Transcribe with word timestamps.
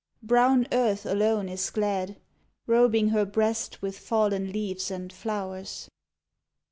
Brown 0.23 0.65
Earth 0.71 1.05
alone 1.05 1.47
is 1.47 1.69
glad, 1.69 2.17
Robing 2.65 3.09
her 3.09 3.23
breast 3.23 3.83
with 3.83 3.99
fallen 3.99 4.51
leaves 4.51 4.89
and 4.89 5.13
flow 5.13 5.53
rs. 5.53 5.91